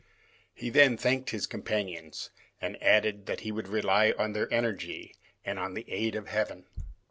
[0.55, 5.13] He then thanked his companions, and added, that he would rely on their energy
[5.45, 6.65] and on the aid of Heaven.